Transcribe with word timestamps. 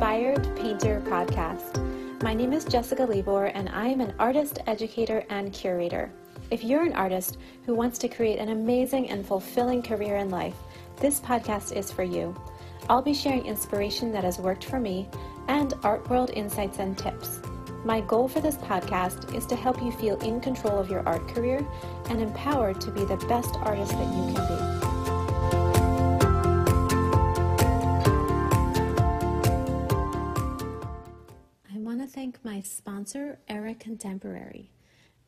Inspired 0.00 0.56
Painter 0.56 1.02
podcast. 1.04 2.22
My 2.22 2.32
name 2.32 2.54
is 2.54 2.64
Jessica 2.64 3.04
Libor, 3.04 3.48
and 3.48 3.68
I 3.68 3.88
am 3.88 4.00
an 4.00 4.14
artist, 4.18 4.58
educator, 4.66 5.26
and 5.28 5.52
curator. 5.52 6.10
If 6.50 6.64
you're 6.64 6.84
an 6.84 6.94
artist 6.94 7.36
who 7.66 7.74
wants 7.74 7.98
to 7.98 8.08
create 8.08 8.38
an 8.38 8.48
amazing 8.48 9.10
and 9.10 9.26
fulfilling 9.26 9.82
career 9.82 10.16
in 10.16 10.30
life, 10.30 10.54
this 10.96 11.20
podcast 11.20 11.76
is 11.76 11.92
for 11.92 12.02
you. 12.02 12.34
I'll 12.88 13.02
be 13.02 13.12
sharing 13.12 13.44
inspiration 13.44 14.10
that 14.12 14.24
has 14.24 14.38
worked 14.38 14.64
for 14.64 14.80
me 14.80 15.06
and 15.48 15.74
art 15.82 16.08
world 16.08 16.30
insights 16.30 16.78
and 16.78 16.96
tips. 16.96 17.42
My 17.84 18.00
goal 18.00 18.26
for 18.26 18.40
this 18.40 18.56
podcast 18.56 19.34
is 19.36 19.44
to 19.48 19.54
help 19.54 19.82
you 19.82 19.92
feel 19.92 20.18
in 20.20 20.40
control 20.40 20.78
of 20.78 20.88
your 20.88 21.06
art 21.06 21.28
career 21.28 21.60
and 22.08 22.22
empowered 22.22 22.80
to 22.80 22.90
be 22.90 23.04
the 23.04 23.18
best 23.28 23.54
artist 23.56 23.92
that 23.92 24.16
you 24.16 24.34
can 24.34 24.79
be. 24.79 24.79
Thank 32.10 32.44
my 32.44 32.60
sponsor, 32.60 33.38
Era 33.48 33.72
Contemporary. 33.74 34.72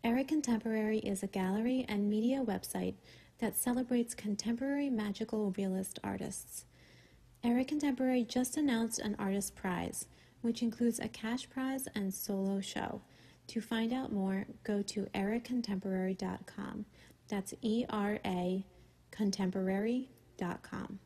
Era 0.02 0.24
Contemporary 0.24 0.98
is 0.98 1.22
a 1.22 1.28
gallery 1.28 1.86
and 1.88 2.10
media 2.10 2.42
website 2.44 2.94
that 3.38 3.56
celebrates 3.56 4.16
contemporary 4.16 4.90
magical 4.90 5.54
realist 5.56 6.00
artists. 6.02 6.64
Era 7.44 7.64
Contemporary 7.64 8.24
just 8.24 8.56
announced 8.56 8.98
an 8.98 9.14
artist 9.16 9.54
prize, 9.54 10.06
which 10.40 10.60
includes 10.60 10.98
a 10.98 11.06
cash 11.08 11.48
prize 11.48 11.86
and 11.94 12.12
solo 12.12 12.60
show. 12.60 13.00
To 13.48 13.60
find 13.60 13.92
out 13.92 14.12
more, 14.12 14.46
go 14.64 14.82
to 14.82 15.06
eracontemporary.com. 15.14 16.84
That's 17.28 17.54
E 17.62 17.84
R 17.88 18.18
A 18.24 18.66
contemporary.com. 19.12 20.98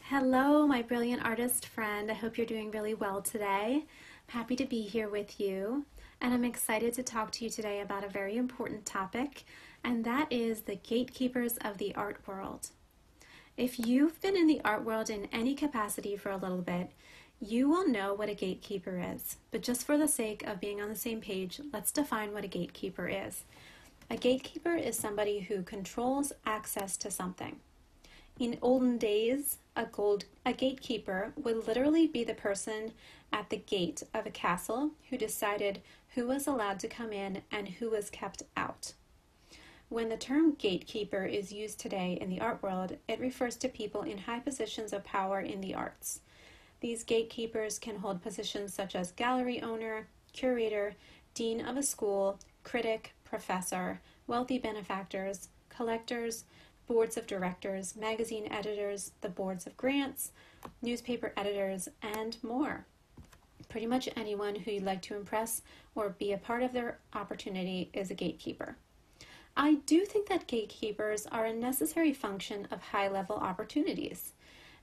Hello, 0.00 0.66
my 0.66 0.80
brilliant 0.80 1.22
artist 1.22 1.66
friend. 1.66 2.10
I 2.10 2.14
hope 2.14 2.38
you're 2.38 2.46
doing 2.46 2.70
really 2.70 2.94
well 2.94 3.20
today. 3.20 3.84
Happy 4.32 4.54
to 4.56 4.66
be 4.66 4.82
here 4.82 5.08
with 5.08 5.40
you, 5.40 5.86
and 6.20 6.34
I'm 6.34 6.44
excited 6.44 6.92
to 6.92 7.02
talk 7.02 7.32
to 7.32 7.44
you 7.44 7.50
today 7.50 7.80
about 7.80 8.04
a 8.04 8.10
very 8.10 8.36
important 8.36 8.84
topic, 8.84 9.44
and 9.82 10.04
that 10.04 10.30
is 10.30 10.60
the 10.60 10.74
gatekeepers 10.74 11.56
of 11.64 11.78
the 11.78 11.94
art 11.94 12.18
world. 12.26 12.68
If 13.56 13.78
you've 13.78 14.20
been 14.20 14.36
in 14.36 14.46
the 14.46 14.60
art 14.66 14.84
world 14.84 15.08
in 15.08 15.28
any 15.32 15.54
capacity 15.54 16.14
for 16.14 16.30
a 16.30 16.36
little 16.36 16.60
bit, 16.60 16.90
you 17.40 17.70
will 17.70 17.88
know 17.88 18.12
what 18.12 18.28
a 18.28 18.34
gatekeeper 18.34 19.02
is. 19.14 19.38
But 19.50 19.62
just 19.62 19.86
for 19.86 19.96
the 19.96 20.06
sake 20.06 20.46
of 20.46 20.60
being 20.60 20.82
on 20.82 20.90
the 20.90 20.94
same 20.94 21.22
page, 21.22 21.58
let's 21.72 21.90
define 21.90 22.34
what 22.34 22.44
a 22.44 22.48
gatekeeper 22.48 23.08
is. 23.08 23.44
A 24.10 24.18
gatekeeper 24.18 24.74
is 24.74 24.98
somebody 24.98 25.40
who 25.40 25.62
controls 25.62 26.34
access 26.44 26.98
to 26.98 27.10
something. 27.10 27.60
In 28.38 28.56
olden 28.62 28.98
days, 28.98 29.58
a, 29.74 29.84
gold, 29.84 30.24
a 30.46 30.52
gatekeeper 30.52 31.32
would 31.36 31.66
literally 31.66 32.06
be 32.06 32.22
the 32.22 32.34
person 32.34 32.92
at 33.32 33.50
the 33.50 33.56
gate 33.56 34.04
of 34.14 34.26
a 34.26 34.30
castle 34.30 34.92
who 35.10 35.18
decided 35.18 35.80
who 36.14 36.28
was 36.28 36.46
allowed 36.46 36.78
to 36.80 36.88
come 36.88 37.12
in 37.12 37.42
and 37.50 37.68
who 37.68 37.90
was 37.90 38.10
kept 38.10 38.44
out. 38.56 38.92
When 39.88 40.08
the 40.08 40.16
term 40.16 40.54
gatekeeper 40.54 41.24
is 41.24 41.50
used 41.50 41.80
today 41.80 42.16
in 42.20 42.30
the 42.30 42.40
art 42.40 42.62
world, 42.62 42.96
it 43.08 43.18
refers 43.18 43.56
to 43.56 43.68
people 43.68 44.02
in 44.02 44.18
high 44.18 44.40
positions 44.40 44.92
of 44.92 45.02
power 45.02 45.40
in 45.40 45.60
the 45.60 45.74
arts. 45.74 46.20
These 46.80 47.02
gatekeepers 47.02 47.80
can 47.80 47.96
hold 47.96 48.22
positions 48.22 48.72
such 48.72 48.94
as 48.94 49.10
gallery 49.10 49.60
owner, 49.60 50.06
curator, 50.32 50.94
dean 51.34 51.60
of 51.60 51.76
a 51.76 51.82
school, 51.82 52.38
critic, 52.62 53.14
professor, 53.24 54.00
wealthy 54.28 54.58
benefactors, 54.58 55.48
collectors, 55.70 56.44
boards 56.88 57.16
of 57.16 57.26
directors, 57.26 57.94
magazine 57.94 58.48
editors, 58.50 59.12
the 59.20 59.28
boards 59.28 59.66
of 59.66 59.76
grants, 59.76 60.32
newspaper 60.82 61.32
editors, 61.36 61.88
and 62.02 62.36
more 62.42 62.86
pretty 63.68 63.86
much 63.86 64.08
anyone 64.16 64.54
who 64.54 64.72
you'd 64.72 64.82
like 64.82 65.02
to 65.02 65.16
impress 65.16 65.62
or 65.94 66.10
be 66.10 66.32
a 66.32 66.38
part 66.38 66.62
of 66.62 66.72
their 66.72 66.98
opportunity 67.14 67.90
is 67.92 68.10
a 68.10 68.14
gatekeeper. 68.14 68.76
I 69.56 69.74
do 69.86 70.04
think 70.04 70.28
that 70.28 70.46
gatekeepers 70.46 71.26
are 71.26 71.44
a 71.44 71.52
necessary 71.52 72.12
function 72.12 72.68
of 72.70 72.80
high 72.80 73.08
level 73.08 73.36
opportunities. 73.36 74.32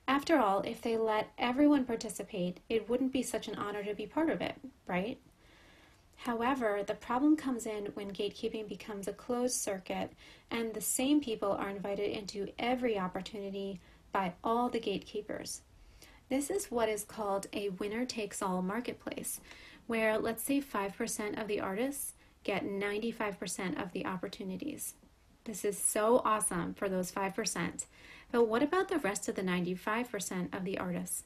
After 0.06 0.38
all, 0.38 0.60
if 0.60 0.80
they 0.80 0.96
let 0.96 1.32
everyone 1.38 1.84
participate, 1.84 2.60
it 2.68 2.88
wouldn't 2.88 3.12
be 3.12 3.22
such 3.22 3.48
an 3.48 3.56
honor 3.56 3.82
to 3.82 3.94
be 3.94 4.06
part 4.06 4.30
of 4.30 4.40
it, 4.40 4.54
right? 4.86 5.18
However, 6.16 6.82
the 6.84 6.94
problem 6.94 7.36
comes 7.36 7.66
in 7.66 7.86
when 7.94 8.10
gatekeeping 8.10 8.68
becomes 8.68 9.06
a 9.06 9.12
closed 9.12 9.56
circuit 9.56 10.12
and 10.50 10.72
the 10.72 10.80
same 10.80 11.20
people 11.20 11.52
are 11.52 11.70
invited 11.70 12.10
into 12.10 12.48
every 12.58 12.98
opportunity 12.98 13.80
by 14.12 14.32
all 14.42 14.68
the 14.68 14.80
gatekeepers. 14.80 15.62
This 16.28 16.50
is 16.50 16.70
what 16.70 16.88
is 16.88 17.04
called 17.04 17.46
a 17.52 17.68
winner 17.68 18.04
takes 18.04 18.42
all 18.42 18.62
marketplace, 18.62 19.40
where 19.86 20.18
let's 20.18 20.42
say 20.42 20.60
5% 20.60 21.40
of 21.40 21.46
the 21.46 21.60
artists 21.60 22.14
get 22.42 22.64
95% 22.64 23.80
of 23.80 23.92
the 23.92 24.06
opportunities. 24.06 24.94
This 25.44 25.64
is 25.64 25.78
so 25.78 26.22
awesome 26.24 26.74
for 26.74 26.88
those 26.88 27.12
5%. 27.12 27.86
But 28.32 28.48
what 28.48 28.62
about 28.64 28.88
the 28.88 28.98
rest 28.98 29.28
of 29.28 29.36
the 29.36 29.42
95% 29.42 30.56
of 30.56 30.64
the 30.64 30.78
artists? 30.78 31.22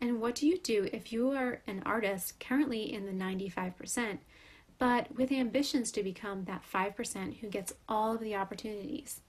And 0.00 0.20
what 0.20 0.34
do 0.34 0.46
you 0.46 0.58
do 0.58 0.88
if 0.92 1.12
you 1.12 1.30
are 1.30 1.62
an 1.66 1.82
artist 1.86 2.38
currently 2.40 2.92
in 2.92 3.06
the 3.06 3.12
95%, 3.12 4.18
but 4.82 5.14
with 5.14 5.30
ambitions 5.30 5.92
to 5.92 6.02
become 6.02 6.42
that 6.42 6.64
5% 6.68 7.36
who 7.36 7.46
gets 7.46 7.72
all 7.88 8.16
of 8.16 8.20
the 8.20 8.34
opportunities? 8.34 9.20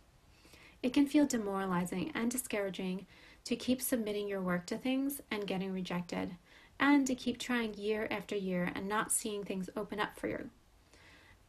It 0.82 0.94
can 0.94 1.06
feel 1.06 1.28
demoralizing 1.28 2.12
and 2.16 2.32
discouraging 2.32 3.06
to 3.44 3.56
keep 3.56 3.80
submitting 3.80 4.28
your 4.28 4.42
work 4.42 4.66
to 4.66 4.80
things 4.80 5.22
and 5.30 5.46
getting 5.46 5.72
rejected, 5.72 6.38
and 6.80 7.06
to 7.06 7.14
keep 7.14 7.38
trying 7.38 7.76
year 7.76 8.08
after 8.10 8.36
year 8.36 8.72
and 8.74 8.90
not 8.90 9.12
seeing 9.12 9.44
things 9.44 9.70
open 9.76 10.00
up 10.00 10.18
for 10.18 10.28
you. 10.28 10.50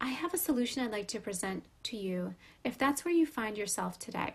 I 0.03 0.11
have 0.11 0.35
a 0.35 0.39
solution 0.39 0.85
I'd 0.85 0.93
like 0.93 1.09
to 1.09 1.19
present 1.19 1.65
to 1.85 1.97
you 1.97 2.35
if 2.63 2.77
that's 2.77 3.07
where 3.07 3.15
you 3.15 3.25
find 3.25 3.57
yourself 3.57 3.99
today. 3.99 4.35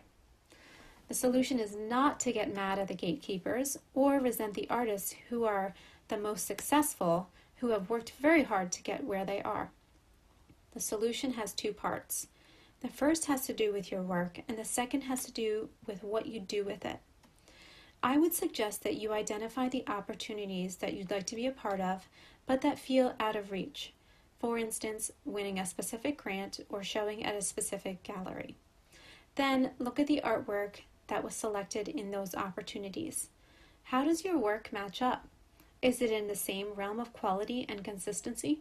The 1.09 1.13
solution 1.13 1.59
is 1.59 1.75
not 1.75 2.19
to 2.21 2.31
get 2.31 2.55
mad 2.55 2.79
at 2.79 2.87
the 2.87 2.95
gatekeepers 2.95 3.77
or 3.93 4.17
resent 4.17 4.55
the 4.55 4.67
artists 4.67 5.13
who 5.29 5.43
are 5.43 5.75
the 6.07 6.17
most 6.17 6.47
successful, 6.47 7.29
who 7.59 7.69
have 7.69 7.89
worked 7.89 8.13
very 8.19 8.43
hard 8.43 8.71
to 8.71 8.83
get 8.83 9.03
where 9.03 9.25
they 9.25 9.41
are. 9.41 9.71
The 10.73 10.79
solution 10.79 11.33
has 11.33 11.53
two 11.53 11.73
parts. 11.73 12.27
The 12.81 12.87
first 12.87 13.25
has 13.25 13.45
to 13.47 13.53
do 13.53 13.73
with 13.73 13.91
your 13.91 14.01
work, 14.01 14.39
and 14.47 14.57
the 14.57 14.65
second 14.65 15.01
has 15.01 15.25
to 15.25 15.31
do 15.31 15.69
with 15.85 16.03
what 16.03 16.27
you 16.27 16.39
do 16.39 16.63
with 16.63 16.85
it. 16.85 16.99
I 18.01 18.17
would 18.17 18.33
suggest 18.33 18.83
that 18.83 18.95
you 18.95 19.11
identify 19.11 19.67
the 19.67 19.83
opportunities 19.87 20.77
that 20.77 20.93
you'd 20.93 21.11
like 21.11 21.25
to 21.27 21.35
be 21.35 21.47
a 21.47 21.51
part 21.51 21.81
of, 21.81 22.07
but 22.45 22.61
that 22.61 22.79
feel 22.79 23.13
out 23.19 23.35
of 23.35 23.51
reach. 23.51 23.93
For 24.39 24.57
instance, 24.57 25.11
winning 25.25 25.59
a 25.59 25.65
specific 25.65 26.17
grant 26.17 26.61
or 26.69 26.81
showing 26.81 27.25
at 27.25 27.35
a 27.35 27.41
specific 27.41 28.03
gallery. 28.03 28.55
Then 29.35 29.71
look 29.79 29.99
at 29.99 30.07
the 30.07 30.21
artwork 30.23 30.81
that 31.07 31.23
was 31.23 31.35
selected 31.35 31.89
in 31.89 32.11
those 32.11 32.33
opportunities. 32.33 33.29
How 33.83 34.05
does 34.05 34.23
your 34.23 34.37
work 34.37 34.71
match 34.71 35.01
up? 35.01 35.27
Is 35.81 36.01
it 36.01 36.11
in 36.11 36.27
the 36.27 36.35
same 36.35 36.73
realm 36.75 36.99
of 36.99 37.13
quality 37.13 37.65
and 37.69 37.83
consistency? 37.83 38.59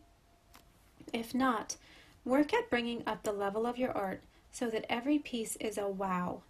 If 1.12 1.34
not, 1.34 1.76
work 2.24 2.54
at 2.54 2.70
bringing 2.70 3.02
up 3.06 3.22
the 3.22 3.32
level 3.32 3.66
of 3.66 3.78
your 3.78 3.96
art 3.96 4.22
so 4.52 4.68
that 4.70 4.86
every 4.88 5.18
piece 5.18 5.56
is 5.56 5.78
a 5.78 5.88
wow 5.88 6.42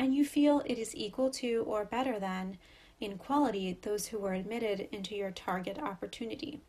and 0.00 0.14
you 0.14 0.24
feel 0.24 0.62
it 0.64 0.78
is 0.78 0.96
equal 0.96 1.30
to 1.30 1.62
or 1.66 1.84
better 1.84 2.18
than 2.18 2.56
in 3.00 3.18
quality 3.18 3.78
those 3.82 4.06
who 4.06 4.18
were 4.18 4.32
admitted 4.32 4.88
into 4.92 5.14
your 5.14 5.30
target 5.30 5.78
opportunity. 5.78 6.60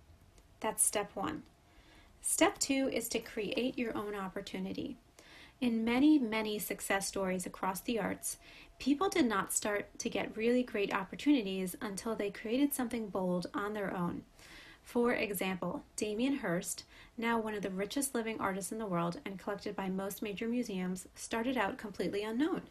That's 0.59 0.83
step 0.83 1.11
one. 1.13 1.43
Step 2.21 2.57
two 2.59 2.89
is 2.91 3.07
to 3.09 3.19
create 3.19 3.77
your 3.77 3.95
own 3.97 4.15
opportunity. 4.15 4.97
In 5.61 5.85
many, 5.85 6.19
many 6.19 6.59
success 6.59 7.07
stories 7.07 7.45
across 7.45 7.81
the 7.81 7.99
arts, 7.99 8.37
people 8.81 9.09
did 9.09 9.27
not 9.27 9.53
start 9.53 9.87
to 9.99 10.09
get 10.09 10.35
really 10.35 10.63
great 10.63 10.91
opportunities 10.91 11.75
until 11.81 12.15
they 12.15 12.31
created 12.31 12.73
something 12.73 13.09
bold 13.09 13.45
on 13.53 13.75
their 13.75 13.95
own. 13.95 14.23
For 14.81 15.13
example, 15.13 15.83
Damien 15.95 16.37
Hirst, 16.37 16.83
now 17.15 17.37
one 17.37 17.53
of 17.53 17.61
the 17.61 17.69
richest 17.69 18.15
living 18.15 18.41
artists 18.41 18.71
in 18.71 18.79
the 18.79 18.87
world 18.87 19.19
and 19.23 19.37
collected 19.37 19.75
by 19.75 19.89
most 19.89 20.23
major 20.23 20.47
museums, 20.47 21.07
started 21.13 21.57
out 21.57 21.77
completely 21.77 22.23
unknown. 22.23 22.63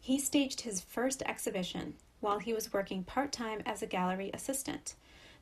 He 0.00 0.20
staged 0.20 0.60
his 0.60 0.80
first 0.80 1.20
exhibition 1.26 1.94
while 2.20 2.38
he 2.38 2.54
was 2.54 2.72
working 2.72 3.02
part 3.02 3.32
time 3.32 3.60
as 3.66 3.82
a 3.82 3.88
gallery 3.88 4.30
assistant. 4.32 4.94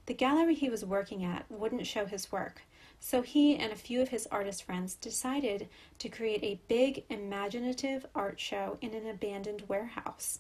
The 0.06 0.14
gallery 0.14 0.54
he 0.54 0.70
was 0.70 0.86
working 0.86 1.22
at 1.22 1.44
wouldn't 1.50 1.86
show 1.86 2.06
his 2.06 2.32
work, 2.32 2.62
so 3.04 3.20
he 3.20 3.56
and 3.56 3.72
a 3.72 3.76
few 3.76 4.00
of 4.00 4.10
his 4.10 4.28
artist 4.30 4.62
friends 4.62 4.94
decided 4.94 5.68
to 5.98 6.08
create 6.08 6.44
a 6.44 6.60
big, 6.68 7.02
imaginative 7.10 8.06
art 8.14 8.38
show 8.38 8.78
in 8.80 8.94
an 8.94 9.08
abandoned 9.08 9.64
warehouse. 9.66 10.38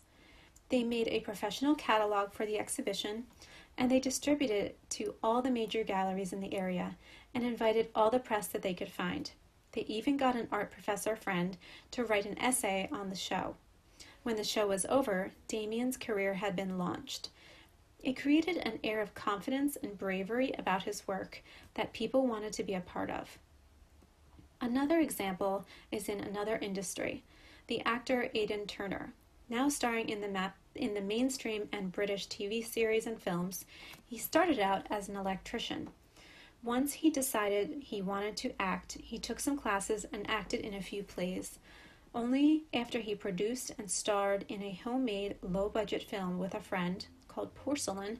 They 0.68 0.84
made 0.84 1.08
a 1.08 1.20
professional 1.20 1.74
catalog 1.74 2.32
for 2.32 2.46
the 2.46 2.60
exhibition 2.60 3.24
and 3.76 3.90
they 3.90 3.98
distributed 3.98 4.64
it 4.64 4.78
to 4.90 5.16
all 5.24 5.42
the 5.42 5.50
major 5.50 5.82
galleries 5.82 6.32
in 6.32 6.40
the 6.40 6.54
area 6.54 6.96
and 7.34 7.42
invited 7.42 7.88
all 7.96 8.10
the 8.10 8.20
press 8.20 8.46
that 8.46 8.62
they 8.62 8.74
could 8.74 8.90
find. 8.90 9.32
They 9.72 9.80
even 9.82 10.16
got 10.16 10.36
an 10.36 10.46
art 10.52 10.70
professor 10.70 11.16
friend 11.16 11.56
to 11.90 12.04
write 12.04 12.26
an 12.26 12.38
essay 12.38 12.88
on 12.92 13.10
the 13.10 13.16
show. 13.16 13.56
When 14.22 14.36
the 14.36 14.44
show 14.44 14.68
was 14.68 14.86
over, 14.88 15.32
Damien's 15.48 15.96
career 15.96 16.34
had 16.34 16.54
been 16.54 16.78
launched. 16.78 17.30
It 18.02 18.20
created 18.20 18.56
an 18.58 18.80
air 18.82 19.00
of 19.00 19.14
confidence 19.14 19.76
and 19.76 19.96
bravery 19.96 20.52
about 20.58 20.82
his 20.82 21.06
work 21.06 21.42
that 21.74 21.92
people 21.92 22.26
wanted 22.26 22.52
to 22.54 22.64
be 22.64 22.74
a 22.74 22.80
part 22.80 23.10
of. 23.10 23.38
Another 24.60 24.98
example 24.98 25.66
is 25.90 26.08
in 26.08 26.20
another 26.20 26.56
industry 26.56 27.22
the 27.68 27.80
actor 27.86 28.28
Aidan 28.34 28.66
Turner. 28.66 29.12
Now 29.48 29.68
starring 29.68 30.08
in 30.08 30.20
the, 30.20 30.28
map, 30.28 30.56
in 30.74 30.94
the 30.94 31.00
mainstream 31.00 31.68
and 31.72 31.92
British 31.92 32.26
TV 32.26 32.64
series 32.64 33.06
and 33.06 33.20
films, 33.20 33.64
he 34.04 34.18
started 34.18 34.58
out 34.58 34.86
as 34.90 35.08
an 35.08 35.16
electrician. 35.16 35.88
Once 36.62 36.92
he 36.92 37.10
decided 37.10 37.82
he 37.82 38.02
wanted 38.02 38.36
to 38.36 38.52
act, 38.60 38.98
he 39.00 39.18
took 39.18 39.40
some 39.40 39.56
classes 39.56 40.04
and 40.12 40.28
acted 40.28 40.60
in 40.60 40.74
a 40.74 40.82
few 40.82 41.02
plays. 41.02 41.58
Only 42.14 42.64
after 42.74 42.98
he 42.98 43.14
produced 43.14 43.72
and 43.78 43.90
starred 43.90 44.44
in 44.48 44.62
a 44.62 44.78
homemade, 44.84 45.36
low 45.40 45.68
budget 45.68 46.02
film 46.02 46.38
with 46.38 46.54
a 46.54 46.60
friend 46.60 47.06
called 47.34 47.54
Porcelain 47.54 48.18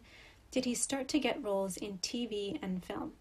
did 0.50 0.64
he 0.64 0.74
start 0.74 1.08
to 1.08 1.18
get 1.18 1.42
roles 1.42 1.76
in 1.76 1.98
TV 1.98 2.58
and 2.62 2.84
film. 2.84 3.12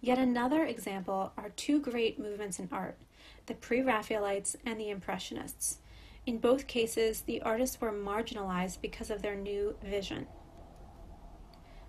Yet 0.00 0.18
another 0.18 0.64
example 0.64 1.32
are 1.36 1.50
two 1.50 1.80
great 1.80 2.18
movements 2.18 2.58
in 2.58 2.68
art 2.72 2.98
the 3.46 3.54
Pre 3.54 3.82
Raphaelites 3.82 4.56
and 4.64 4.80
the 4.80 4.90
Impressionists. 4.90 5.78
In 6.24 6.38
both 6.38 6.66
cases, 6.66 7.22
the 7.22 7.42
artists 7.42 7.80
were 7.80 7.92
marginalized 7.92 8.80
because 8.80 9.10
of 9.10 9.22
their 9.22 9.34
new 9.34 9.74
vision. 9.82 10.26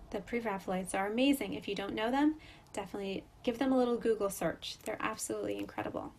The 0.09 0.21
Pre 0.21 0.39
Raphaelites 0.39 0.95
are 0.95 1.07
amazing. 1.07 1.54
If 1.54 1.68
you 1.68 1.75
don't 1.75 1.94
know 1.94 2.09
them, 2.09 2.36
definitely 2.74 3.24
give 3.44 3.59
them 3.59 3.71
a 3.71 3.77
little 3.77 3.97
Google 3.97 4.30
search. 4.30 4.77
They're 4.83 4.97
absolutely 5.00 5.57
incredible. 5.57 6.13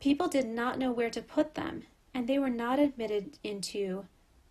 People 0.00 0.28
did 0.28 0.46
not 0.46 0.78
know 0.78 0.92
where 0.92 1.10
to 1.10 1.22
put 1.22 1.54
them, 1.54 1.84
and 2.12 2.28
they 2.28 2.38
were 2.38 2.50
not 2.50 2.78
admitted 2.78 3.38
into 3.42 4.04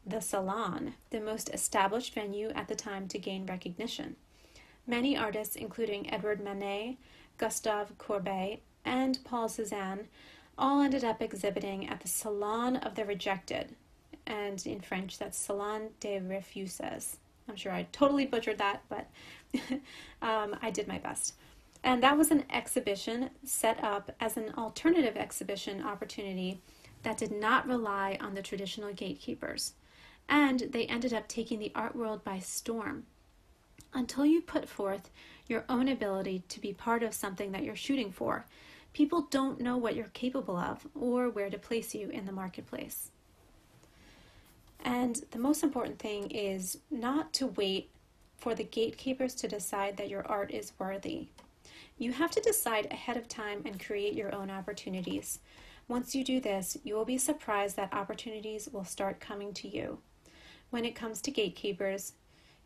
the 0.05 0.21
Salon, 0.21 0.93
the 1.09 1.19
most 1.19 1.49
established 1.53 2.13
venue 2.13 2.49
at 2.49 2.67
the 2.67 2.75
time 2.75 3.07
to 3.07 3.17
gain 3.17 3.45
recognition. 3.45 4.15
Many 4.87 5.17
artists, 5.17 5.55
including 5.55 6.11
Edward 6.13 6.43
Manet, 6.43 6.97
Gustave 7.37 7.93
Courbet, 7.97 8.59
and 8.83 9.19
Paul 9.23 9.49
Cézanne, 9.49 10.05
all 10.57 10.81
ended 10.81 11.03
up 11.03 11.21
exhibiting 11.21 11.89
at 11.89 12.01
the 12.01 12.07
Salon 12.07 12.75
of 12.77 12.95
the 12.95 13.03
Rejected, 13.03 13.75
and 14.27 14.65
in 14.65 14.79
French, 14.79 15.17
that's 15.17 15.37
Salon 15.37 15.89
des 15.99 16.21
Refuses. 16.21 17.17
I'm 17.47 17.55
sure 17.55 17.71
I 17.71 17.87
totally 17.91 18.25
butchered 18.25 18.57
that, 18.57 18.81
but 18.89 19.07
um, 20.21 20.55
I 20.61 20.71
did 20.71 20.87
my 20.87 20.97
best. 20.97 21.35
And 21.83 22.01
that 22.01 22.17
was 22.17 22.31
an 22.31 22.45
exhibition 22.51 23.29
set 23.43 23.83
up 23.83 24.11
as 24.19 24.37
an 24.37 24.53
alternative 24.57 25.15
exhibition 25.15 25.83
opportunity 25.83 26.59
that 27.03 27.17
did 27.17 27.31
not 27.31 27.67
rely 27.67 28.17
on 28.19 28.33
the 28.33 28.41
traditional 28.41 28.91
gatekeepers. 28.93 29.73
And 30.27 30.59
they 30.71 30.85
ended 30.85 31.13
up 31.13 31.27
taking 31.27 31.59
the 31.59 31.71
art 31.75 31.95
world 31.95 32.23
by 32.23 32.39
storm 32.39 33.05
until 33.93 34.25
you 34.25 34.41
put 34.41 34.67
forth 34.67 35.09
your 35.47 35.63
own 35.69 35.87
ability 35.87 36.43
to 36.49 36.59
be 36.59 36.73
part 36.73 37.03
of 37.03 37.13
something 37.13 37.51
that 37.51 37.63
you're 37.63 37.75
shooting 37.75 38.11
for. 38.11 38.45
People 38.93 39.27
don't 39.29 39.59
know 39.59 39.77
what 39.77 39.95
you're 39.95 40.05
capable 40.13 40.57
of 40.57 40.87
or 40.95 41.29
where 41.29 41.49
to 41.49 41.57
place 41.57 41.93
you 41.93 42.09
in 42.09 42.25
the 42.25 42.31
marketplace. 42.31 43.11
And 44.83 45.21
the 45.31 45.39
most 45.39 45.63
important 45.63 45.99
thing 45.99 46.29
is 46.31 46.77
not 46.91 47.33
to 47.33 47.47
wait 47.47 47.89
for 48.37 48.53
the 48.53 48.63
gatekeepers 48.63 49.33
to 49.35 49.47
decide 49.47 49.97
that 49.97 50.09
your 50.09 50.25
art 50.27 50.51
is 50.51 50.73
worthy. 50.77 51.27
You 51.97 52.11
have 52.11 52.31
to 52.31 52.41
decide 52.41 52.87
ahead 52.91 53.17
of 53.17 53.27
time 53.27 53.61
and 53.65 53.83
create 53.83 54.13
your 54.13 54.33
own 54.35 54.51
opportunities. 54.51 55.39
Once 55.87 56.13
you 56.13 56.23
do 56.23 56.39
this, 56.39 56.77
you 56.83 56.95
will 56.95 57.05
be 57.05 57.17
surprised 57.17 57.75
that 57.77 57.93
opportunities 57.93 58.69
will 58.71 58.83
start 58.83 59.19
coming 59.19 59.53
to 59.53 59.67
you. 59.67 59.99
When 60.69 60.85
it 60.85 60.95
comes 60.95 61.21
to 61.21 61.31
gatekeepers, 61.31 62.13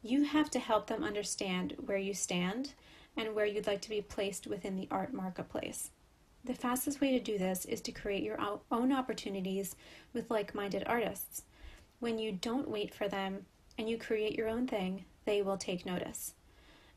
you 0.01 0.23
have 0.23 0.49
to 0.51 0.59
help 0.59 0.87
them 0.87 1.03
understand 1.03 1.75
where 1.85 1.97
you 1.97 2.13
stand 2.13 2.73
and 3.17 3.35
where 3.35 3.45
you'd 3.45 3.67
like 3.67 3.81
to 3.81 3.89
be 3.89 4.01
placed 4.01 4.47
within 4.47 4.75
the 4.75 4.87
art 4.89 5.13
marketplace. 5.13 5.91
The 6.45 6.53
fastest 6.53 7.01
way 7.01 7.11
to 7.11 7.19
do 7.19 7.37
this 7.37 7.65
is 7.65 7.81
to 7.81 7.91
create 7.91 8.23
your 8.23 8.39
own 8.71 8.93
opportunities 8.93 9.75
with 10.13 10.31
like 10.31 10.55
minded 10.55 10.83
artists. 10.87 11.43
When 11.99 12.17
you 12.17 12.31
don't 12.31 12.69
wait 12.69 12.93
for 12.93 13.09
them 13.09 13.45
and 13.77 13.89
you 13.89 13.97
create 13.97 14.37
your 14.37 14.47
own 14.47 14.67
thing, 14.67 15.03
they 15.25 15.41
will 15.41 15.57
take 15.57 15.85
notice. 15.85 16.33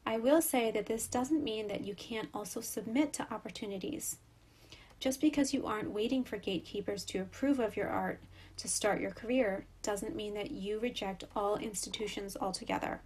I 0.06 0.18
will 0.18 0.40
say 0.40 0.70
that 0.70 0.86
this 0.86 1.06
doesn't 1.06 1.44
mean 1.44 1.68
that 1.68 1.84
you 1.84 1.94
can't 1.94 2.28
also 2.32 2.60
submit 2.60 3.12
to 3.14 3.34
opportunities. 3.34 4.18
Just 5.00 5.20
because 5.20 5.52
you 5.52 5.66
aren't 5.66 5.90
waiting 5.90 6.22
for 6.22 6.36
gatekeepers 6.36 7.04
to 7.06 7.18
approve 7.18 7.58
of 7.58 7.76
your 7.76 7.88
art 7.88 8.20
to 8.62 8.68
start 8.68 9.00
your 9.00 9.10
career 9.10 9.66
doesn't 9.82 10.14
mean 10.14 10.34
that 10.34 10.52
you 10.52 10.78
reject 10.78 11.24
all 11.34 11.56
institutions 11.56 12.36
altogether. 12.40 13.00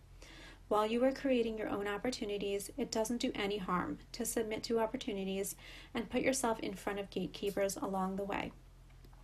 While 0.69 0.87
you 0.87 1.03
are 1.05 1.12
creating 1.12 1.56
your 1.56 1.70
own 1.70 1.88
opportunities, 1.88 2.70
it 2.76 2.91
doesn't 2.91 3.23
do 3.23 3.32
any 3.35 3.56
harm 3.56 3.97
to 4.12 4.26
submit 4.26 4.62
to 4.64 4.81
opportunities 4.81 5.56
and 5.94 6.11
put 6.11 6.20
yourself 6.20 6.61
in 6.61 6.75
front 6.75 6.99
of 6.99 7.08
gatekeepers 7.08 7.76
along 7.76 8.17
the 8.17 8.25
way. 8.25 8.53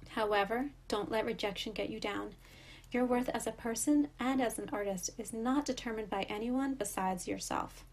However, 0.08 0.70
don't 0.88 1.10
let 1.10 1.26
rejection 1.26 1.74
get 1.74 1.90
you 1.90 2.00
down. 2.00 2.34
Your 2.90 3.04
worth 3.04 3.28
as 3.28 3.46
a 3.46 3.52
person 3.52 4.08
and 4.18 4.40
as 4.40 4.58
an 4.58 4.70
artist 4.72 5.10
is 5.18 5.34
not 5.34 5.66
determined 5.66 6.08
by 6.08 6.22
anyone 6.30 6.74
besides 6.74 7.28
yourself. 7.28 7.84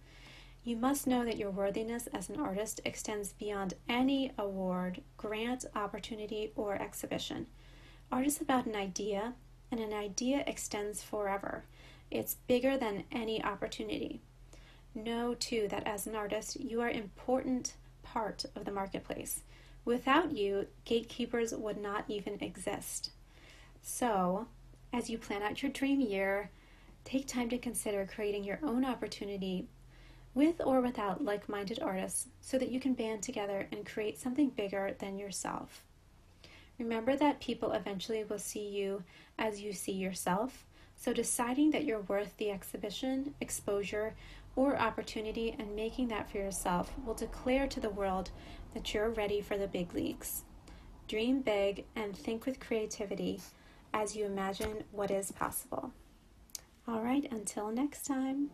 You 0.63 0.77
must 0.77 1.07
know 1.07 1.25
that 1.25 1.38
your 1.38 1.51
worthiness 1.51 2.07
as 2.13 2.30
an 2.30 2.39
artist 2.39 2.80
extends 2.85 3.33
beyond 3.33 3.74
any 3.89 4.31
award, 4.38 5.01
grant, 5.18 5.65
opportunity, 5.75 6.53
or 6.56 6.75
exhibition. 6.75 7.47
Art 8.11 8.25
is 8.25 8.41
about 8.41 8.65
an 8.65 8.75
idea, 8.75 9.33
and 9.71 9.79
an 9.79 9.94
idea 9.94 10.44
extends 10.47 11.03
forever. 11.03 11.65
It's 12.09 12.38
bigger 12.47 12.75
than 12.75 13.03
any 13.11 13.44
opportunity. 13.44 14.21
Know 14.95 15.35
too 15.35 15.67
that 15.69 15.85
as 15.85 16.07
an 16.07 16.15
artist, 16.15 16.59
you 16.59 16.81
are 16.81 16.88
an 16.88 16.97
important 16.97 17.75
part 18.01 18.45
of 18.56 18.65
the 18.65 18.71
marketplace. 18.71 19.41
Without 19.85 20.31
you, 20.31 20.67
gatekeepers 20.85 21.53
would 21.53 21.77
not 21.77 22.06
even 22.07 22.39
exist. 22.41 23.11
So, 23.83 24.47
as 24.91 25.09
you 25.09 25.19
plan 25.19 25.44
out 25.44 25.61
your 25.61 25.71
dream 25.71 26.01
year, 26.01 26.50
take 27.03 27.27
time 27.27 27.50
to 27.50 27.59
consider 27.59 28.09
creating 28.11 28.44
your 28.44 28.59
own 28.63 28.83
opportunity 28.83 29.67
with 30.33 30.61
or 30.65 30.81
without 30.81 31.23
like 31.23 31.47
minded 31.47 31.79
artists 31.79 32.27
so 32.41 32.57
that 32.57 32.71
you 32.71 32.79
can 32.79 32.94
band 32.94 33.21
together 33.21 33.67
and 33.71 33.85
create 33.85 34.19
something 34.19 34.50
bigger 34.50 34.95
than 34.97 35.19
yourself. 35.19 35.83
Remember 36.79 37.15
that 37.17 37.41
people 37.41 37.73
eventually 37.73 38.23
will 38.23 38.39
see 38.39 38.68
you 38.68 39.04
as 39.37 39.61
you 39.61 39.73
see 39.73 39.92
yourself, 39.92 40.65
so 40.95 41.13
deciding 41.13 41.71
that 41.71 41.83
you're 41.83 42.01
worth 42.01 42.35
the 42.37 42.49
exhibition, 42.49 43.35
exposure, 43.42 44.15
or 44.56 44.77
opportunity 44.77 45.56
and 45.59 45.75
making 45.75 46.07
that 46.07 46.30
for 46.30 46.37
yourself 46.37 46.92
will 47.06 47.13
declare 47.13 47.68
to 47.68 47.80
the 47.80 47.89
world 47.89 48.31
that 48.73 48.94
you're 48.94 49.09
ready 49.09 49.42
for 49.42 49.57
the 49.57 49.68
big 49.68 49.94
leagues. 49.94 50.44
Dream 51.07 51.42
big 51.42 51.85
and 51.95 52.15
think 52.15 52.45
with 52.45 52.59
creativity 52.59 53.42
as 53.94 54.15
you 54.15 54.25
imagine 54.25 54.83
what 54.92 55.11
is 55.11 55.31
possible. 55.31 55.92
All 56.87 57.01
right, 57.01 57.27
until 57.31 57.71
next 57.71 58.06
time. 58.06 58.49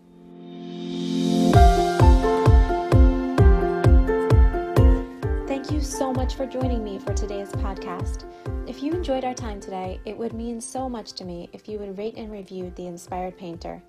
Thank 5.66 5.82
you 5.82 5.84
so 5.84 6.14
much 6.14 6.36
for 6.36 6.46
joining 6.46 6.84
me 6.84 7.00
for 7.00 7.12
today's 7.16 7.50
podcast. 7.54 8.26
If 8.70 8.84
you 8.84 8.94
enjoyed 8.94 9.26
our 9.26 9.34
time 9.34 9.60
today, 9.60 10.00
it 10.06 10.16
would 10.16 10.32
mean 10.32 10.62
so 10.62 10.88
much 10.88 11.14
to 11.14 11.26
me 11.26 11.50
if 11.54 11.68
you 11.68 11.80
would 11.80 11.98
rate 11.98 12.18
and 12.18 12.32
review 12.32 12.72
The 12.76 12.86
Inspired 12.86 13.36
Painter. 13.36 13.82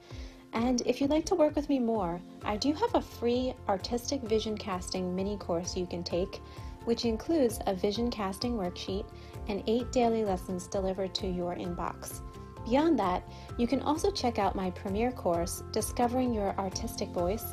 And 0.54 0.80
if 0.86 1.02
you'd 1.02 1.10
like 1.10 1.26
to 1.26 1.34
work 1.34 1.54
with 1.54 1.68
me 1.68 1.78
more, 1.78 2.18
I 2.44 2.56
do 2.56 2.72
have 2.72 2.94
a 2.94 3.02
free 3.02 3.52
artistic 3.68 4.22
vision 4.22 4.56
casting 4.56 5.14
mini 5.14 5.36
course 5.36 5.76
you 5.76 5.84
can 5.84 6.02
take, 6.02 6.40
which 6.86 7.04
includes 7.04 7.58
a 7.66 7.74
vision 7.74 8.10
casting 8.10 8.56
worksheet 8.56 9.04
and 9.48 9.62
eight 9.66 9.92
daily 9.92 10.24
lessons 10.24 10.68
delivered 10.68 11.14
to 11.16 11.26
your 11.26 11.56
inbox. 11.56 12.22
Beyond 12.64 12.98
that, 13.00 13.22
you 13.58 13.66
can 13.66 13.82
also 13.82 14.10
check 14.10 14.38
out 14.38 14.56
my 14.56 14.70
premier 14.70 15.12
course, 15.12 15.62
Discovering 15.72 16.32
Your 16.32 16.58
Artistic 16.58 17.10
Voice 17.10 17.44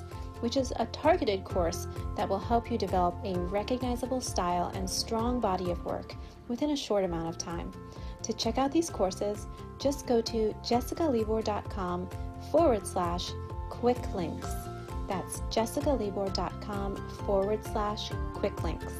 which 0.43 0.57
is 0.57 0.73
a 0.75 0.85
targeted 0.87 1.45
course 1.45 1.87
that 2.17 2.27
will 2.27 2.37
help 2.37 2.69
you 2.69 2.77
develop 2.77 3.15
a 3.23 3.33
recognizable 3.47 4.19
style 4.19 4.73
and 4.75 4.89
strong 4.89 5.39
body 5.39 5.71
of 5.71 5.85
work 5.85 6.15
within 6.49 6.71
a 6.71 6.75
short 6.75 7.05
amount 7.05 7.29
of 7.29 7.37
time. 7.37 7.71
To 8.23 8.33
check 8.33 8.57
out 8.57 8.69
these 8.69 8.89
courses, 8.89 9.47
just 9.79 10.05
go 10.05 10.19
to 10.19 10.53
jessicalibor.com 10.61 12.09
forward 12.51 12.85
slash 12.85 13.31
quick 13.69 14.13
links. 14.13 14.49
That's 15.07 15.39
jessicalibor.com 15.49 17.09
forward 17.25 17.63
slash 17.63 18.11
quick 18.33 18.63
links. 18.65 18.95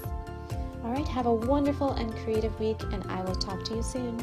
All 0.86 0.94
right, 0.94 1.08
have 1.10 1.26
a 1.26 1.34
wonderful 1.34 1.92
and 1.92 2.16
creative 2.24 2.58
week, 2.58 2.82
and 2.94 3.04
I 3.12 3.22
will 3.22 3.36
talk 3.36 3.66
to 3.66 3.76
you 3.76 3.84
soon. 3.84 4.18